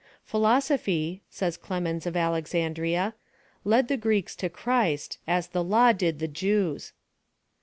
[0.23, 3.13] «Philosophy,'' «»ys Clemens of Alex nndria,
[3.63, 6.91] «led the Greeks to Christ, as the law did the Jews."